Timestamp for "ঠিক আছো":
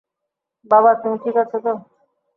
1.23-1.57